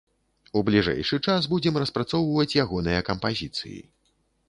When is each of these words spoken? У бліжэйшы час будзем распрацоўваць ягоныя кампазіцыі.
У 0.59 0.63
бліжэйшы 0.69 1.19
час 1.27 1.49
будзем 1.53 1.79
распрацоўваць 1.85 2.57
ягоныя 2.65 3.07
кампазіцыі. 3.15 3.79